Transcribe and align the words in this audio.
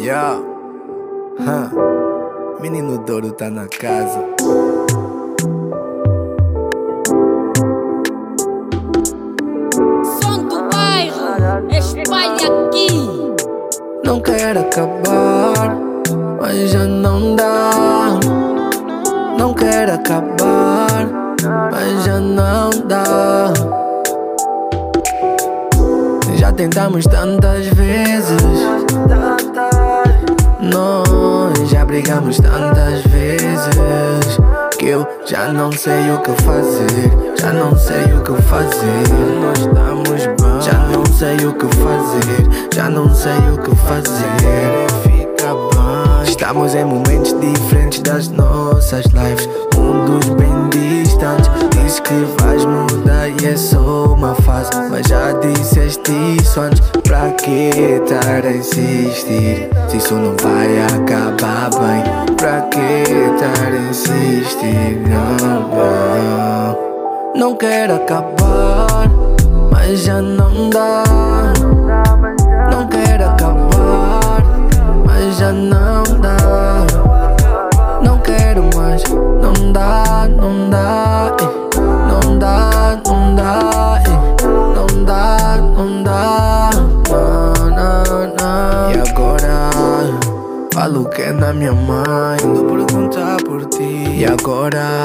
Yeah. 0.00 0.40
Huh. 1.38 1.68
Menino 2.58 2.96
Douro 3.04 3.32
tá 3.32 3.50
na 3.50 3.66
casa. 3.68 4.24
Som 10.22 10.48
do 10.48 10.68
bairro, 10.72 11.68
espalha 11.70 12.48
aqui. 12.48 12.88
Não 14.02 14.20
quero 14.22 14.60
acabar, 14.60 15.76
mas 16.40 16.70
já 16.70 16.86
não 16.86 17.36
dá. 17.36 17.70
Não 19.38 19.52
quero 19.52 19.92
acabar, 19.92 21.36
mas 21.70 22.04
já 22.04 22.18
não 22.18 22.70
dá. 22.86 23.52
Já 26.36 26.50
tentamos 26.52 27.04
tantas 27.04 27.66
vezes. 27.66 28.19
Brigamos 32.20 32.36
tantas 32.38 33.02
vezes 33.04 34.38
que 34.78 34.86
eu 34.86 35.06
já 35.26 35.52
não 35.52 35.72
sei 35.72 36.10
o 36.10 36.18
que 36.20 36.30
fazer. 36.42 37.10
Já 37.38 37.52
não 37.52 37.76
sei 37.76 38.04
o 38.12 38.22
que 38.22 38.42
fazer. 38.42 39.08
Nós 39.40 39.58
estamos 39.58 40.26
bem. 40.26 40.60
Já 40.60 40.78
não 40.88 41.04
sei 41.06 41.36
o 41.46 41.52
que 41.54 41.66
fazer. 41.76 42.74
Já 42.74 42.90
não 42.90 43.14
sei 43.14 43.32
o 43.32 43.58
que 43.58 43.74
fazer. 43.76 44.86
Fica 45.02 45.54
bem. 45.54 46.24
Estamos 46.24 46.74
em 46.74 46.84
momentos 46.84 47.34
diferentes 47.40 48.00
das 48.00 48.28
nossas 48.28 49.04
lives. 49.06 49.48
Mundos 49.76 50.28
bem 50.30 50.68
distantes. 50.70 51.19
Pra 57.02 57.30
que 57.32 57.70
estar 57.70 58.44
a 58.46 58.50
insistir? 58.50 59.68
Se 59.88 59.96
isso 59.96 60.14
não 60.14 60.36
vai 60.36 60.80
acabar 60.82 61.70
bem. 61.70 62.36
Pra 62.36 62.62
que 62.62 62.78
estar 62.78 63.72
a 63.72 63.90
insistir? 63.90 65.00
Não, 65.08 65.68
não. 65.68 66.78
Não 67.34 67.56
quero 67.56 67.94
acabar, 67.94 69.08
mas 69.70 70.00
já 70.00 70.20
não 70.20 70.70
dá. 70.70 71.19
Na 91.40 91.54
minha 91.54 91.72
mãe, 91.72 92.36
ando 92.44 92.64
perguntar 92.66 93.38
por 93.44 93.64
ti. 93.64 94.18
E 94.18 94.26
agora? 94.26 95.02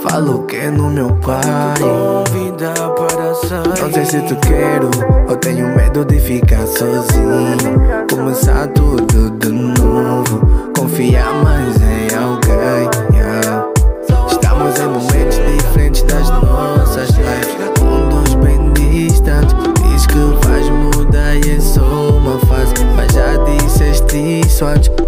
Falo 0.00 0.42
que 0.44 0.56
é 0.56 0.70
no 0.70 0.88
meu 0.88 1.10
pai. 1.16 1.42
Convida 1.78 2.72
para 2.96 3.34
sair. 3.34 3.82
Não 3.82 3.92
sei 3.92 4.06
se 4.06 4.22
tu 4.22 4.36
quero, 4.36 4.88
ou 5.28 5.36
tenho 5.36 5.68
medo 5.76 6.02
de 6.02 6.18
ficar 6.18 6.66
sozinho. 6.66 7.58
Começar 8.10 8.68
tudo 8.68 9.32
de 9.32 9.50
novo. 9.50 10.72
Confiar 10.74 11.34
mais 11.44 11.76
em 11.76 12.16
alguém. 12.16 12.88
yeah. 13.14 13.66
Estamos 14.26 14.78
em 14.78 14.86
momentos 14.86 15.38
diferentes 15.58 16.02
das 16.04 16.30
nossas 16.30 17.10
lives. 17.10 17.82
Mundos 17.82 18.34
bem 18.36 18.72
distantes. 18.72 19.54
Diz 19.90 20.06
que 20.06 20.46
vais 20.46 20.70
mudar 20.70 21.36
e 21.36 21.50
é 21.50 21.60
só 21.60 21.82
uma 21.82 22.38
fase. 22.46 22.72
Mas 22.96 23.12
já 23.12 23.36
disseste 23.44 24.40
isso 24.40 24.64
antes. 24.64 25.03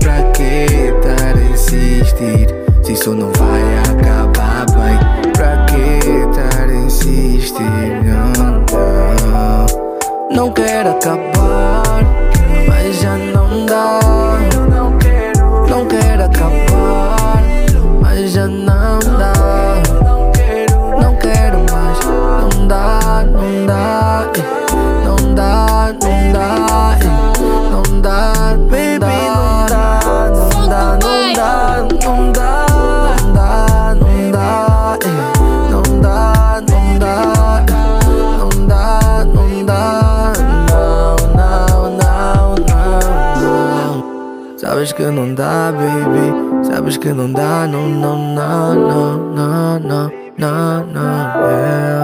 Não. 10.47 10.53
Quero 10.53 10.91
acabar, 10.91 12.05
mas 12.69 13.01
já 13.01 13.17
não 13.17 13.67
dá. 13.67 14.16
Sabes 44.77 44.93
que 44.93 45.05
não 45.05 45.35
dá, 45.35 45.73
baby. 45.73 46.67
Sabes 46.67 46.99
que 46.99 47.09
não 47.11 47.33
dá, 47.33 47.67
não, 47.67 47.89
não, 47.89 48.35
não, 48.35 48.75
não, 48.75 49.19
não, 49.35 49.81
não, 49.81 50.13
não, 50.37 50.87
não, 50.93 51.49
yeah. 51.49 51.96